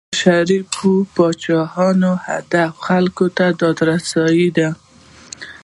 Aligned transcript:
د 0.09 0.13
شریفو 0.21 0.91
پاچاهانو 1.15 2.11
هدف 2.25 2.71
خلکو 2.87 3.25
ته 3.37 3.45
داد 3.61 3.77
رسېدل 3.89 4.49
دي. 4.57 4.69